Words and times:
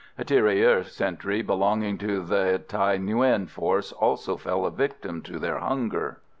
A 0.17 0.23
tirailleur 0.25 0.81
sentry 0.83 1.43
belonging 1.43 1.99
to 1.99 2.21
the 2.23 2.59
Thaï 2.67 2.97
Nguyen 2.99 3.47
force 3.47 3.91
also 3.91 4.35
fell 4.35 4.65
a 4.65 4.71
victim 4.71 5.21
to 5.21 5.37
their 5.37 5.59
hunger. 5.59 6.21